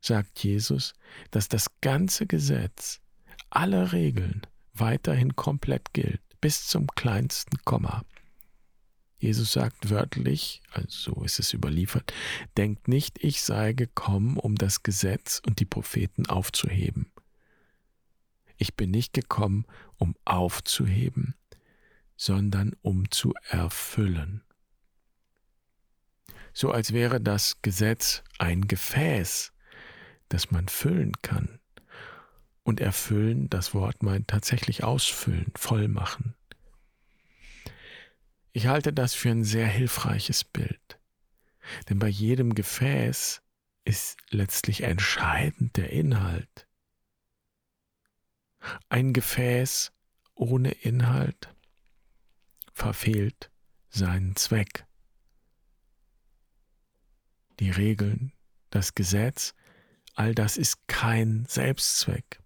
sagt 0.02 0.44
Jesus, 0.44 0.94
dass 1.32 1.50
das 1.50 1.68
ganze 1.82 2.28
Gesetz, 2.28 3.02
alle 3.50 3.92
Regeln 3.92 4.42
weiterhin 4.74 5.36
komplett 5.36 5.94
gilt, 5.94 6.22
bis 6.42 6.68
zum 6.68 6.88
kleinsten 6.88 7.58
Komma. 7.64 8.04
Jesus 9.18 9.54
sagt 9.54 9.90
wörtlich, 9.90 10.62
also 10.72 11.16
so 11.16 11.24
ist 11.24 11.40
es 11.40 11.54
überliefert, 11.54 12.14
denkt 12.58 12.88
nicht, 12.88 13.24
ich 13.24 13.42
sei 13.42 13.74
gekommen, 13.74 14.38
um 14.38 14.56
das 14.56 14.84
Gesetz 14.84 15.42
und 15.46 15.60
die 15.60 15.66
Propheten 15.66 16.28
aufzuheben. 16.28 17.12
Ich 18.58 18.76
bin 18.76 18.92
nicht 18.92 19.14
gekommen, 19.14 19.66
um 19.98 20.16
aufzuheben, 20.26 21.36
sondern 22.16 22.74
um 22.82 23.10
zu 23.10 23.34
erfüllen. 23.50 24.45
So 26.56 26.72
als 26.72 26.94
wäre 26.94 27.20
das 27.20 27.62
Gesetz 27.62 28.24
ein 28.40 28.62
Gefäß, 28.62 29.52
das 30.30 30.52
man 30.52 30.70
füllen 30.70 31.12
kann. 31.22 31.60
Und 32.64 32.80
erfüllen, 32.80 33.50
das 33.50 33.74
Wort 33.74 34.02
meint 34.02 34.30
tatsächlich 34.30 34.82
ausfüllen, 34.82 35.52
voll 35.58 35.90
machen. 35.90 36.34
Ich 38.54 38.68
halte 38.68 38.94
das 38.94 39.14
für 39.14 39.32
ein 39.32 39.44
sehr 39.44 39.68
hilfreiches 39.68 40.46
Bild. 40.46 40.98
Denn 41.90 42.00
bei 42.00 42.08
jedem 42.08 42.56
Gefäß 42.56 43.42
ist 43.84 44.18
letztlich 44.30 44.84
entscheidend 44.84 45.76
der 45.76 45.90
Inhalt. 45.90 46.68
Ein 48.88 49.12
Gefäß 49.12 49.92
ohne 50.36 50.72
Inhalt 50.72 51.54
verfehlt 52.72 53.52
seinen 53.90 54.38
Zweck. 54.38 54.86
Die 57.60 57.72
Regeln, 57.72 58.32
das 58.70 58.96
Gesetz 58.96 59.54
all 60.16 60.34
das 60.34 60.58
ist 60.58 60.88
kein 60.88 61.46
Selbstzweck. 61.48 62.40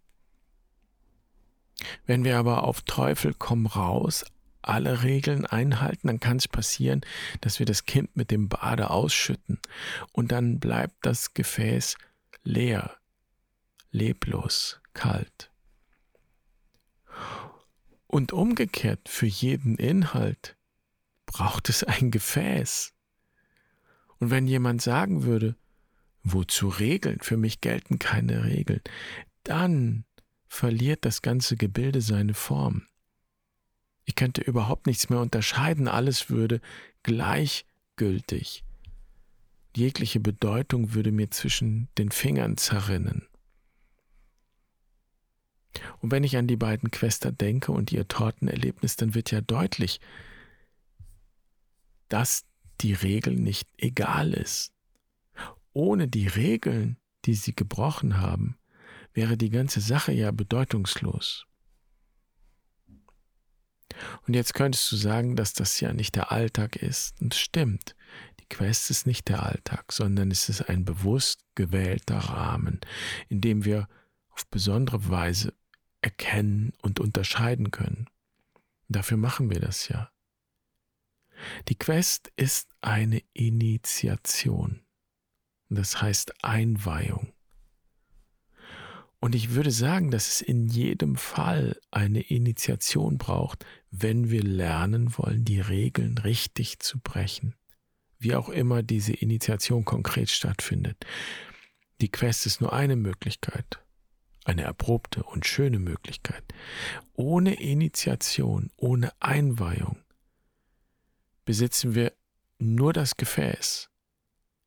Wenn 2.05 2.23
wir 2.23 2.37
aber 2.37 2.63
auf 2.63 2.81
Teufel 2.81 3.33
komm 3.37 3.67
raus 3.67 4.25
alle 4.61 5.03
Regeln 5.03 5.45
einhalten, 5.45 6.07
dann 6.07 6.19
kann 6.19 6.37
es 6.37 6.47
passieren, 6.47 7.01
dass 7.41 7.59
wir 7.59 7.65
das 7.65 7.85
Kind 7.85 8.15
mit 8.17 8.29
dem 8.29 8.49
Bade 8.49 8.89
ausschütten 8.89 9.59
und 10.11 10.31
dann 10.31 10.59
bleibt 10.59 11.05
das 11.05 11.33
Gefäß 11.33 11.95
leer, 12.43 12.97
leblos, 13.91 14.81
kalt. 14.93 15.51
Und 18.07 18.33
umgekehrt, 18.33 19.07
für 19.07 19.27
jeden 19.27 19.75
Inhalt 19.75 20.57
braucht 21.25 21.69
es 21.69 21.83
ein 21.83 22.11
Gefäß. 22.11 22.93
Und 24.19 24.31
wenn 24.31 24.47
jemand 24.47 24.81
sagen 24.81 25.23
würde, 25.23 25.55
Wozu 26.23 26.67
Regeln? 26.67 27.19
Für 27.21 27.37
mich 27.37 27.61
gelten 27.61 27.99
keine 27.99 28.43
Regeln. 28.45 28.81
Dann 29.43 30.05
verliert 30.47 31.05
das 31.05 31.21
ganze 31.21 31.55
Gebilde 31.55 32.01
seine 32.01 32.33
Form. 32.33 32.83
Ich 34.05 34.15
könnte 34.15 34.41
überhaupt 34.41 34.87
nichts 34.87 35.09
mehr 35.09 35.19
unterscheiden, 35.19 35.87
alles 35.87 36.29
würde 36.29 36.61
gleichgültig. 37.03 38.63
Jegliche 39.75 40.19
Bedeutung 40.19 40.93
würde 40.93 41.11
mir 41.11 41.29
zwischen 41.29 41.89
den 41.97 42.09
Fingern 42.11 42.57
zerrinnen. 42.57 43.27
Und 45.99 46.11
wenn 46.11 46.23
ich 46.23 46.35
an 46.35 46.47
die 46.47 46.57
beiden 46.57 46.89
Quester 46.89 47.31
denke 47.31 47.71
und 47.71 47.91
ihr 47.91 48.07
Tortenerlebnis, 48.07 48.95
dann 48.95 49.13
wird 49.13 49.29
ja 49.29 49.41
deutlich, 49.41 50.01
dass 52.09 52.48
die 52.81 52.93
Regel 52.93 53.35
nicht 53.35 53.67
egal 53.77 54.33
ist. 54.33 54.73
Ohne 55.73 56.07
die 56.07 56.27
Regeln, 56.27 56.97
die 57.25 57.35
sie 57.35 57.55
gebrochen 57.55 58.17
haben, 58.17 58.57
wäre 59.13 59.37
die 59.37 59.49
ganze 59.49 59.81
Sache 59.81 60.11
ja 60.11 60.31
bedeutungslos. 60.31 61.45
Und 64.27 64.33
jetzt 64.33 64.53
könntest 64.53 64.91
du 64.91 64.95
sagen, 64.95 65.35
dass 65.35 65.53
das 65.53 65.79
ja 65.79 65.93
nicht 65.93 66.15
der 66.15 66.31
Alltag 66.31 66.75
ist. 66.75 67.19
Und 67.21 67.33
stimmt. 67.33 67.95
Die 68.39 68.45
Quest 68.45 68.89
ist 68.89 69.05
nicht 69.05 69.27
der 69.27 69.43
Alltag, 69.43 69.91
sondern 69.91 70.31
es 70.31 70.49
ist 70.49 70.69
ein 70.69 70.85
bewusst 70.85 71.41
gewählter 71.55 72.17
Rahmen, 72.17 72.79
in 73.27 73.41
dem 73.41 73.65
wir 73.65 73.87
auf 74.29 74.47
besondere 74.47 75.09
Weise 75.09 75.53
erkennen 76.01 76.73
und 76.81 76.99
unterscheiden 76.99 77.71
können. 77.71 78.09
dafür 78.87 79.17
machen 79.17 79.51
wir 79.51 79.59
das 79.59 79.87
ja. 79.89 80.09
Die 81.67 81.77
Quest 81.77 82.31
ist 82.35 82.69
eine 82.81 83.21
Initiation. 83.33 84.81
Das 85.69 86.01
heißt 86.01 86.43
Einweihung. 86.43 87.33
Und 89.19 89.35
ich 89.35 89.53
würde 89.53 89.71
sagen, 89.71 90.11
dass 90.11 90.27
es 90.27 90.41
in 90.41 90.67
jedem 90.67 91.17
Fall 91.17 91.77
eine 91.91 92.21
Initiation 92.21 93.17
braucht, 93.17 93.65
wenn 93.91 94.29
wir 94.29 94.41
lernen 94.41 95.17
wollen, 95.17 95.43
die 95.43 95.59
Regeln 95.59 96.17
richtig 96.17 96.79
zu 96.79 96.99
brechen. 96.99 97.55
Wie 98.17 98.35
auch 98.35 98.49
immer 98.49 98.81
diese 98.81 99.13
Initiation 99.13 99.83
konkret 99.83 100.29
stattfindet. 100.29 101.05
Die 102.01 102.09
Quest 102.09 102.45
ist 102.45 102.61
nur 102.61 102.71
eine 102.71 102.95
Möglichkeit, 102.95 103.83
eine 104.45 104.63
erprobte 104.63 105.23
und 105.23 105.45
schöne 105.45 105.79
Möglichkeit. 105.79 106.43
Ohne 107.13 107.61
Initiation, 107.61 108.71
ohne 108.77 109.11
Einweihung 109.19 109.97
besitzen 111.49 111.95
wir 111.95 112.13
nur 112.59 112.93
das 112.93 113.17
Gefäß, 113.17 113.89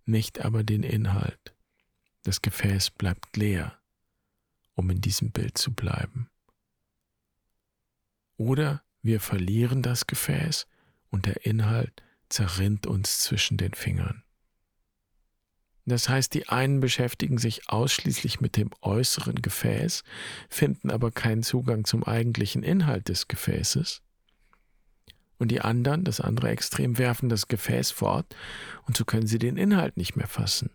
nicht 0.05 0.45
aber 0.45 0.65
den 0.65 0.83
Inhalt. 0.83 1.55
Das 2.25 2.43
Gefäß 2.43 2.91
bleibt 2.91 3.37
leer, 3.37 3.79
um 4.75 4.91
in 4.91 5.01
diesem 5.01 5.31
Bild 5.31 5.57
zu 5.57 5.73
bleiben. 5.73 6.29
Oder 8.37 8.83
wir 9.01 9.21
verlieren 9.21 9.83
das 9.83 10.09
Gefäß 10.09 10.67
und 11.09 11.27
der 11.27 11.47
Inhalt 11.47 12.03
zerrinnt 12.29 12.89
uns 12.89 13.21
zwischen 13.21 13.59
den 13.59 13.75
Fingern. 13.75 14.25
Das 15.85 16.09
heißt, 16.09 16.35
die 16.35 16.49
einen 16.49 16.81
beschäftigen 16.81 17.39
sich 17.39 17.69
ausschließlich 17.69 18.41
mit 18.41 18.57
dem 18.57 18.71
äußeren 18.81 19.41
Gefäß, 19.41 20.03
finden 20.49 20.91
aber 20.91 21.13
keinen 21.13 21.45
Zugang 21.45 21.85
zum 21.85 22.03
eigentlichen 22.03 22.65
Inhalt 22.65 23.09
des 23.09 23.29
Gefäßes 23.29 24.03
und 25.43 25.49
die 25.49 25.61
anderen, 25.61 26.05
das 26.05 26.21
andere 26.21 26.51
Extrem, 26.51 26.99
werfen 26.99 27.29
das 27.29 27.49
Gefäß 27.49 27.91
fort 27.91 28.37
und 28.87 28.97
so 28.97 29.05
können 29.05 29.27
sie 29.27 29.41
den 29.41 29.57
Inhalt 29.57 29.97
nicht 29.97 30.15
mehr 30.15 30.29
fassen. 30.29 30.71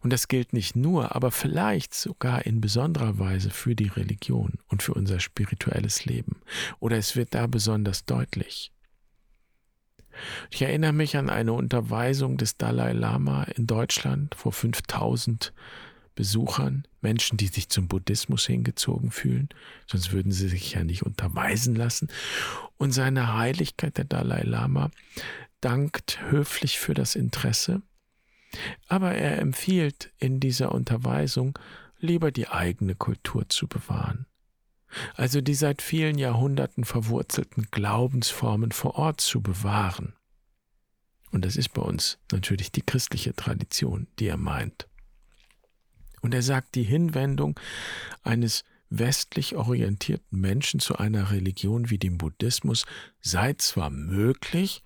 Und 0.00 0.12
das 0.12 0.26
gilt 0.26 0.52
nicht 0.52 0.74
nur, 0.74 1.14
aber 1.14 1.30
vielleicht 1.30 1.94
sogar 1.94 2.44
in 2.44 2.60
besonderer 2.60 3.20
Weise 3.20 3.50
für 3.50 3.76
die 3.76 3.86
Religion 3.86 4.54
und 4.66 4.82
für 4.82 4.92
unser 4.92 5.20
spirituelles 5.20 6.04
Leben. 6.04 6.40
Oder 6.80 6.98
es 6.98 7.14
wird 7.14 7.32
da 7.32 7.46
besonders 7.46 8.04
deutlich. 8.04 8.72
Ich 10.50 10.62
erinnere 10.62 10.92
mich 10.92 11.16
an 11.16 11.30
eine 11.30 11.52
Unterweisung 11.52 12.38
des 12.38 12.56
Dalai 12.56 12.92
Lama 12.92 13.44
in 13.44 13.68
Deutschland 13.68 14.34
vor 14.34 14.52
5000 14.52 15.52
Besuchern, 16.14 16.86
Menschen, 17.00 17.36
die 17.36 17.46
sich 17.46 17.68
zum 17.68 17.88
Buddhismus 17.88 18.46
hingezogen 18.46 19.10
fühlen, 19.10 19.48
sonst 19.86 20.12
würden 20.12 20.32
sie 20.32 20.48
sich 20.48 20.72
ja 20.72 20.84
nicht 20.84 21.02
unterweisen 21.02 21.74
lassen. 21.74 22.08
Und 22.76 22.92
seine 22.92 23.36
Heiligkeit, 23.36 23.96
der 23.96 24.04
Dalai 24.04 24.42
Lama, 24.42 24.90
dankt 25.60 26.20
höflich 26.30 26.78
für 26.78 26.94
das 26.94 27.14
Interesse, 27.14 27.82
aber 28.88 29.12
er 29.12 29.38
empfiehlt 29.38 30.10
in 30.18 30.40
dieser 30.40 30.72
Unterweisung 30.72 31.58
lieber 31.98 32.32
die 32.32 32.48
eigene 32.48 32.94
Kultur 32.94 33.48
zu 33.48 33.68
bewahren. 33.68 34.26
Also 35.14 35.40
die 35.40 35.54
seit 35.54 35.82
vielen 35.82 36.18
Jahrhunderten 36.18 36.84
verwurzelten 36.84 37.68
Glaubensformen 37.70 38.72
vor 38.72 38.96
Ort 38.96 39.20
zu 39.20 39.40
bewahren. 39.40 40.14
Und 41.30 41.44
das 41.44 41.56
ist 41.56 41.72
bei 41.72 41.82
uns 41.82 42.18
natürlich 42.32 42.72
die 42.72 42.82
christliche 42.82 43.34
Tradition, 43.34 44.08
die 44.18 44.26
er 44.26 44.36
meint. 44.36 44.88
Und 46.20 46.34
er 46.34 46.42
sagt, 46.42 46.74
die 46.74 46.82
Hinwendung 46.82 47.58
eines 48.22 48.64
westlich 48.90 49.54
orientierten 49.56 50.40
Menschen 50.40 50.80
zu 50.80 50.96
einer 50.96 51.30
Religion 51.30 51.90
wie 51.90 51.98
dem 51.98 52.18
Buddhismus 52.18 52.84
sei 53.20 53.54
zwar 53.54 53.88
möglich, 53.90 54.82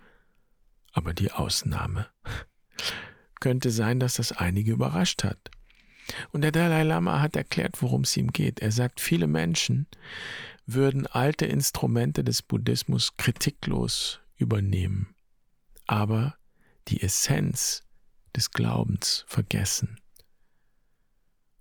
aber 0.93 1.15
die 1.15 1.33
Ausnahme. 1.33 2.07
Könnte 3.41 3.71
sein, 3.71 3.99
dass 4.01 4.15
das 4.15 4.33
einige 4.33 4.73
überrascht 4.73 5.25
hat. 5.25 5.51
Und 6.33 6.43
der 6.43 6.53
Dalai 6.53 6.83
Lama 6.83 7.21
hat 7.21 7.35
erklärt, 7.35 7.81
worum 7.83 8.03
es 8.03 8.17
ihm 8.17 8.33
geht. 8.33 8.61
Er 8.61 8.73
sagt, 8.73 9.01
viele 9.01 9.27
Menschen 9.27 9.87
würden 10.67 11.07
alte 11.07 11.47
Instrumente 11.47 12.25
des 12.25 12.43
Buddhismus 12.43 13.17
kritiklos 13.17 14.21
übernehmen, 14.37 15.15
aber 15.87 16.37
die 16.89 17.03
Essenz 17.03 17.83
des 18.37 18.51
Glaubens 18.51 19.25
vergessen. 19.29 19.99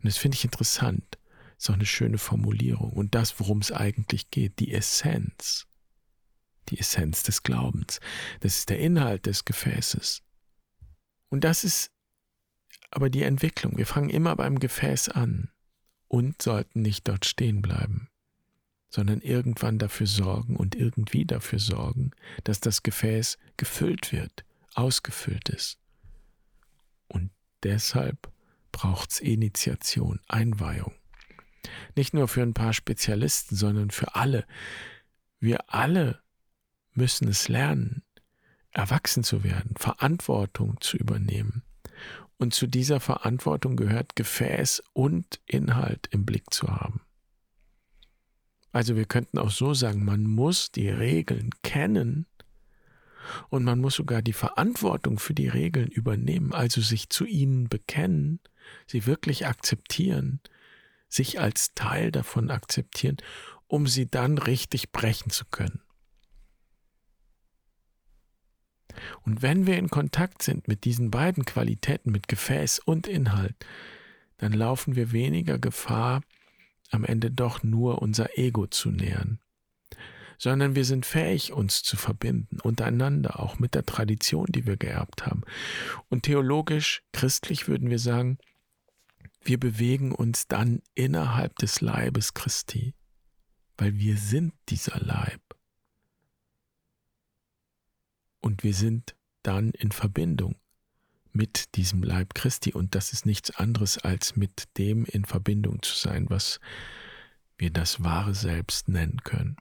Und 0.03 0.07
das 0.07 0.17
finde 0.17 0.35
ich 0.35 0.43
interessant. 0.43 1.17
Ist 1.57 1.69
auch 1.69 1.75
eine 1.75 1.85
schöne 1.85 2.17
Formulierung. 2.17 2.91
Und 2.91 3.15
das, 3.15 3.39
worum 3.39 3.59
es 3.59 3.71
eigentlich 3.71 4.31
geht, 4.31 4.59
die 4.59 4.73
Essenz. 4.73 5.65
Die 6.67 6.77
Essenz 6.77 7.23
des 7.23 7.43
Glaubens. 7.43 8.01
Das 8.41 8.57
ist 8.57 8.69
der 8.69 8.79
Inhalt 8.79 9.25
des 9.27 9.45
Gefäßes. 9.45 10.21
Und 11.29 11.45
das 11.45 11.63
ist 11.63 11.89
aber 12.91 13.09
die 13.09 13.23
Entwicklung. 13.23 13.77
Wir 13.77 13.85
fangen 13.85 14.09
immer 14.09 14.35
beim 14.35 14.59
Gefäß 14.59 15.07
an 15.07 15.49
und 16.09 16.41
sollten 16.41 16.81
nicht 16.81 17.07
dort 17.07 17.25
stehen 17.25 17.61
bleiben, 17.61 18.09
sondern 18.89 19.21
irgendwann 19.21 19.79
dafür 19.79 20.05
sorgen 20.05 20.57
und 20.57 20.75
irgendwie 20.75 21.25
dafür 21.25 21.59
sorgen, 21.59 22.11
dass 22.43 22.59
das 22.59 22.83
Gefäß 22.83 23.37
gefüllt 23.55 24.11
wird, 24.11 24.43
ausgefüllt 24.73 25.47
ist. 25.47 25.79
Und 27.07 27.31
deshalb 27.63 28.32
braucht 28.73 29.11
es 29.11 29.19
Initiation, 29.21 30.19
Einweihung. 30.27 30.91
Nicht 31.95 32.13
nur 32.13 32.27
für 32.27 32.41
ein 32.41 32.53
paar 32.53 32.73
Spezialisten, 32.73 33.55
sondern 33.55 33.91
für 33.91 34.15
alle. 34.15 34.45
Wir 35.39 35.73
alle 35.73 36.21
müssen 36.93 37.29
es 37.29 37.47
lernen, 37.47 38.03
erwachsen 38.71 39.23
zu 39.23 39.45
werden, 39.45 39.75
Verantwortung 39.77 40.81
zu 40.81 40.97
übernehmen. 40.97 41.63
Und 42.37 42.53
zu 42.53 42.67
dieser 42.67 42.99
Verantwortung 42.99 43.77
gehört 43.77 44.17
Gefäß 44.17 44.83
und 44.91 45.39
Inhalt 45.45 46.07
im 46.11 46.25
Blick 46.25 46.53
zu 46.53 46.67
haben. 46.67 47.01
Also 48.73 48.95
wir 48.95 49.05
könnten 49.05 49.37
auch 49.37 49.51
so 49.51 49.73
sagen, 49.73 50.03
man 50.03 50.23
muss 50.23 50.71
die 50.71 50.89
Regeln 50.89 51.51
kennen 51.61 52.25
und 53.49 53.63
man 53.63 53.79
muss 53.79 53.95
sogar 53.95 54.21
die 54.21 54.33
Verantwortung 54.33 55.19
für 55.19 55.35
die 55.35 55.47
Regeln 55.47 55.87
übernehmen, 55.89 56.53
also 56.53 56.81
sich 56.81 57.09
zu 57.09 57.25
ihnen 57.25 57.69
bekennen 57.69 58.39
sie 58.87 59.05
wirklich 59.05 59.47
akzeptieren, 59.47 60.39
sich 61.09 61.39
als 61.39 61.73
Teil 61.73 62.11
davon 62.11 62.49
akzeptieren, 62.49 63.17
um 63.67 63.87
sie 63.87 64.09
dann 64.09 64.37
richtig 64.37 64.91
brechen 64.91 65.29
zu 65.29 65.45
können. 65.45 65.81
Und 69.23 69.41
wenn 69.41 69.65
wir 69.65 69.77
in 69.77 69.89
Kontakt 69.89 70.43
sind 70.43 70.67
mit 70.67 70.85
diesen 70.85 71.11
beiden 71.11 71.45
Qualitäten, 71.45 72.11
mit 72.11 72.27
Gefäß 72.27 72.79
und 72.79 73.07
Inhalt, 73.07 73.55
dann 74.37 74.53
laufen 74.53 74.95
wir 74.95 75.11
weniger 75.11 75.59
Gefahr, 75.59 76.21
am 76.91 77.03
Ende 77.05 77.31
doch 77.31 77.63
nur 77.63 78.01
unser 78.01 78.37
Ego 78.37 78.67
zu 78.67 78.91
nähern, 78.91 79.39
sondern 80.37 80.75
wir 80.75 80.85
sind 80.85 81.05
fähig, 81.05 81.51
uns 81.51 81.81
zu 81.81 81.97
verbinden, 81.97 82.59
untereinander, 82.61 83.39
auch 83.39 83.57
mit 83.57 83.73
der 83.73 83.85
Tradition, 83.85 84.45
die 84.49 84.67
wir 84.67 84.77
geerbt 84.77 85.25
haben. 85.25 85.41
Und 86.09 86.23
theologisch, 86.23 87.01
christlich 87.11 87.67
würden 87.67 87.89
wir 87.89 87.99
sagen, 87.99 88.37
wir 89.43 89.59
bewegen 89.59 90.13
uns 90.13 90.47
dann 90.47 90.81
innerhalb 90.95 91.57
des 91.57 91.81
Leibes 91.81 92.33
Christi, 92.33 92.93
weil 93.77 93.95
wir 93.97 94.17
sind 94.17 94.53
dieser 94.69 94.99
Leib. 94.99 95.41
Und 98.39 98.63
wir 98.63 98.73
sind 98.73 99.15
dann 99.41 99.71
in 99.71 99.91
Verbindung 99.91 100.55
mit 101.31 101.75
diesem 101.75 102.03
Leib 102.03 102.35
Christi 102.35 102.73
und 102.73 102.95
das 102.95 103.11
ist 103.11 103.25
nichts 103.25 103.51
anderes 103.51 103.97
als 103.97 104.35
mit 104.35 104.77
dem 104.77 105.05
in 105.05 105.25
Verbindung 105.25 105.81
zu 105.81 105.95
sein, 105.95 106.29
was 106.29 106.59
wir 107.57 107.71
das 107.71 108.03
wahre 108.03 108.35
Selbst 108.35 108.87
nennen 108.87 109.21
können. 109.23 109.57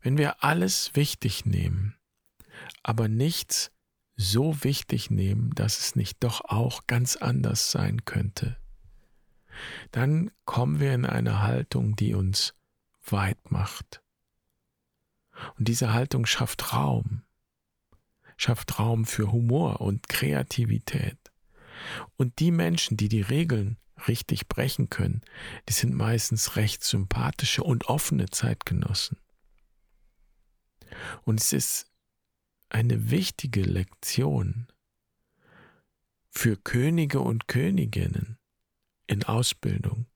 Wenn 0.00 0.18
wir 0.18 0.42
alles 0.42 0.94
wichtig 0.94 1.46
nehmen, 1.46 1.96
aber 2.82 3.08
nichts 3.08 3.70
so 4.18 4.64
wichtig 4.64 5.10
nehmen, 5.10 5.54
dass 5.54 5.78
es 5.78 5.96
nicht 5.96 6.22
doch 6.24 6.42
auch 6.44 6.86
ganz 6.88 7.16
anders 7.16 7.70
sein 7.70 8.04
könnte, 8.04 8.58
dann 9.92 10.30
kommen 10.44 10.80
wir 10.80 10.92
in 10.92 11.06
eine 11.06 11.40
Haltung, 11.42 11.96
die 11.96 12.14
uns 12.14 12.54
weit 13.06 13.50
macht. 13.50 14.02
Und 15.56 15.68
diese 15.68 15.92
Haltung 15.92 16.26
schafft 16.26 16.72
Raum, 16.72 17.22
schafft 18.36 18.78
Raum 18.80 19.06
für 19.06 19.30
Humor 19.30 19.80
und 19.80 20.08
Kreativität. 20.08 21.18
Und 22.16 22.40
die 22.40 22.50
Menschen, 22.50 22.96
die 22.96 23.08
die 23.08 23.22
Regeln 23.22 23.78
richtig 24.08 24.48
brechen 24.48 24.90
können, 24.90 25.22
die 25.68 25.72
sind 25.72 25.94
meistens 25.94 26.56
recht 26.56 26.82
sympathische 26.82 27.62
und 27.62 27.86
offene 27.86 28.26
Zeitgenossen. 28.30 29.18
Und 31.22 31.40
es 31.40 31.52
ist 31.52 31.87
eine 32.68 33.10
wichtige 33.10 33.62
Lektion 33.62 34.66
für 36.28 36.56
Könige 36.56 37.20
und 37.20 37.48
Königinnen 37.48 38.38
in 39.06 39.24
Ausbildung. 39.24 40.06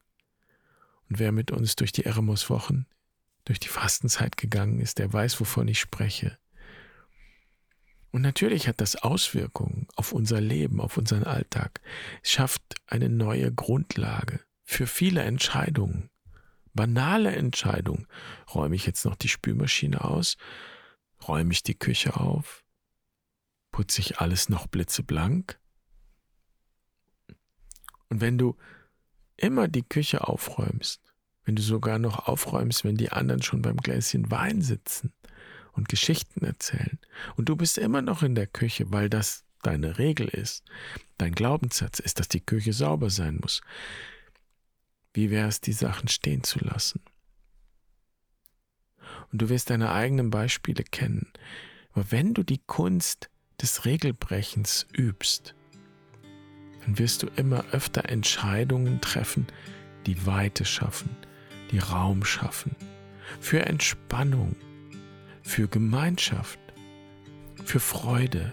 Und 1.08 1.18
wer 1.18 1.32
mit 1.32 1.50
uns 1.50 1.76
durch 1.76 1.92
die 1.92 2.04
Eremos-Wochen, 2.04 2.86
durch 3.44 3.58
die 3.58 3.68
Fastenzeit 3.68 4.36
gegangen 4.36 4.80
ist, 4.80 4.98
der 4.98 5.12
weiß, 5.12 5.40
wovon 5.40 5.68
ich 5.68 5.80
spreche. 5.80 6.38
Und 8.12 8.20
natürlich 8.20 8.68
hat 8.68 8.80
das 8.80 8.96
Auswirkungen 8.96 9.88
auf 9.96 10.12
unser 10.12 10.40
Leben, 10.40 10.80
auf 10.80 10.98
unseren 10.98 11.24
Alltag. 11.24 11.80
Es 12.22 12.30
schafft 12.30 12.62
eine 12.86 13.08
neue 13.08 13.52
Grundlage 13.52 14.40
für 14.64 14.86
viele 14.86 15.22
Entscheidungen. 15.22 16.10
Banale 16.74 17.34
Entscheidungen. 17.34 18.06
Räume 18.54 18.76
ich 18.76 18.86
jetzt 18.86 19.04
noch 19.04 19.16
die 19.16 19.28
Spülmaschine 19.28 20.04
aus? 20.04 20.36
Räume 21.28 21.52
ich 21.52 21.62
die 21.62 21.78
Küche 21.78 22.16
auf? 22.16 22.64
Putze 23.70 24.00
ich 24.00 24.18
alles 24.18 24.48
noch 24.48 24.66
blitzeblank? 24.66 25.58
Und 28.08 28.20
wenn 28.20 28.38
du 28.38 28.56
immer 29.36 29.68
die 29.68 29.82
Küche 29.82 30.28
aufräumst, 30.28 31.00
wenn 31.44 31.56
du 31.56 31.62
sogar 31.62 31.98
noch 31.98 32.28
aufräumst, 32.28 32.84
wenn 32.84 32.96
die 32.96 33.10
anderen 33.10 33.42
schon 33.42 33.62
beim 33.62 33.76
Gläschen 33.76 34.30
Wein 34.30 34.62
sitzen 34.62 35.12
und 35.72 35.88
Geschichten 35.88 36.44
erzählen, 36.44 36.98
und 37.36 37.48
du 37.48 37.56
bist 37.56 37.78
immer 37.78 38.02
noch 38.02 38.22
in 38.22 38.34
der 38.34 38.46
Küche, 38.46 38.92
weil 38.92 39.08
das 39.08 39.44
deine 39.62 39.98
Regel 39.98 40.28
ist, 40.28 40.64
dein 41.18 41.34
Glaubenssatz 41.34 42.00
ist, 42.00 42.20
dass 42.20 42.28
die 42.28 42.44
Küche 42.44 42.72
sauber 42.72 43.10
sein 43.10 43.38
muss, 43.40 43.62
wie 45.14 45.30
wäre 45.30 45.48
es, 45.48 45.60
die 45.60 45.72
Sachen 45.72 46.08
stehen 46.08 46.42
zu 46.42 46.58
lassen? 46.58 47.02
Und 49.32 49.42
du 49.42 49.48
wirst 49.48 49.70
deine 49.70 49.92
eigenen 49.92 50.30
Beispiele 50.30 50.84
kennen. 50.84 51.32
Aber 51.92 52.10
wenn 52.10 52.34
du 52.34 52.42
die 52.42 52.60
Kunst 52.66 53.30
des 53.60 53.84
Regelbrechens 53.84 54.86
übst, 54.96 55.54
dann 56.84 56.98
wirst 56.98 57.22
du 57.22 57.28
immer 57.36 57.64
öfter 57.72 58.08
Entscheidungen 58.08 59.00
treffen, 59.00 59.46
die 60.06 60.26
Weite 60.26 60.64
schaffen, 60.64 61.16
die 61.70 61.78
Raum 61.78 62.24
schaffen, 62.24 62.76
für 63.40 63.66
Entspannung, 63.66 64.56
für 65.42 65.68
Gemeinschaft, 65.68 66.58
für 67.64 67.80
Freude, 67.80 68.52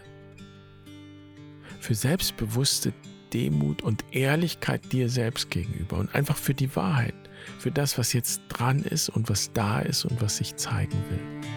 für 1.79 1.95
selbstbewusste 1.95 2.93
Demut 3.33 3.81
und 3.81 4.05
Ehrlichkeit 4.11 4.91
dir 4.91 5.09
selbst 5.09 5.49
gegenüber 5.49 5.97
und 5.97 6.13
einfach 6.13 6.37
für 6.37 6.53
die 6.53 6.75
Wahrheit 6.75 7.15
für 7.57 7.71
das, 7.71 7.97
was 7.97 8.13
jetzt 8.13 8.41
dran 8.49 8.83
ist 8.83 9.09
und 9.09 9.29
was 9.29 9.51
da 9.53 9.79
ist 9.79 10.05
und 10.05 10.21
was 10.21 10.37
sich 10.37 10.55
zeigen 10.55 10.97
will. 11.09 11.49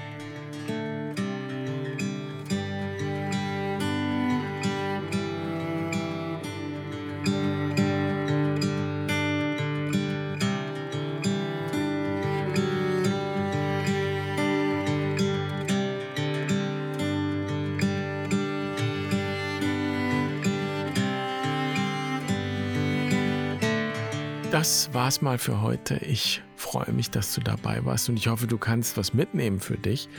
Das 24.52 24.92
war's 24.92 25.22
mal 25.22 25.38
für 25.38 25.62
heute. 25.62 25.96
Ich 25.96 26.42
freue 26.56 26.92
mich, 26.92 27.08
dass 27.08 27.34
du 27.34 27.40
dabei 27.40 27.86
warst 27.86 28.10
und 28.10 28.18
ich 28.18 28.28
hoffe, 28.28 28.46
du 28.46 28.58
kannst 28.58 28.98
was 28.98 29.14
mitnehmen 29.14 29.60
für 29.60 29.78
dich. 29.78 30.10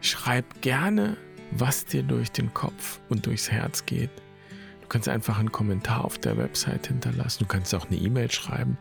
Schreib 0.00 0.62
gerne, 0.62 1.18
was 1.50 1.84
dir 1.84 2.02
durch 2.02 2.32
den 2.32 2.54
Kopf 2.54 3.00
und 3.10 3.26
durchs 3.26 3.50
Herz 3.50 3.84
geht. 3.84 4.08
Du 4.80 4.88
kannst 4.88 5.10
einfach 5.10 5.38
einen 5.38 5.52
Kommentar 5.52 6.06
auf 6.06 6.16
der 6.16 6.38
Website 6.38 6.86
hinterlassen. 6.86 7.40
Du 7.40 7.46
kannst 7.46 7.74
auch 7.74 7.86
eine 7.90 7.98
E-Mail 7.98 8.30
schreiben. 8.30 8.78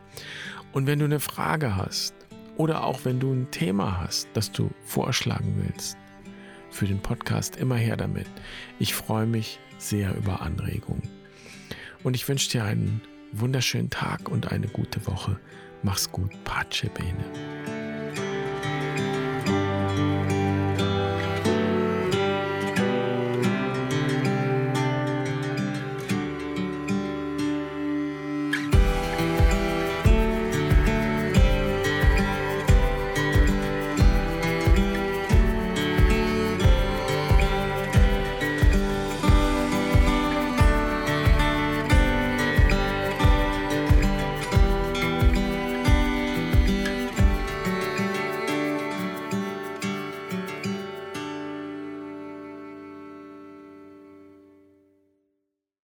Und 0.71 0.87
wenn 0.87 0.99
du 0.99 1.05
eine 1.05 1.19
Frage 1.19 1.75
hast 1.75 2.13
oder 2.55 2.85
auch 2.85 3.03
wenn 3.03 3.19
du 3.19 3.33
ein 3.33 3.51
Thema 3.51 3.99
hast, 3.99 4.29
das 4.31 4.49
du 4.49 4.71
vorschlagen 4.85 5.61
willst 5.61 5.97
für 6.69 6.87
den 6.87 7.01
Podcast, 7.01 7.57
immer 7.57 7.75
her 7.75 7.97
damit. 7.97 8.27
Ich 8.79 8.93
freue 8.93 9.25
mich 9.25 9.59
sehr 9.77 10.15
über 10.15 10.41
Anregungen. 10.41 11.09
Und 12.01 12.15
ich 12.15 12.25
wünsche 12.29 12.49
dir 12.49 12.63
einen 12.63 13.01
wunderschönen 13.31 13.89
Tag 13.89 14.29
und 14.29 14.51
eine 14.51 14.67
gute 14.67 15.05
Woche. 15.07 15.39
Mach's 15.83 16.11
gut, 16.11 16.31
Pace 16.43 16.89
Bene. 16.93 17.58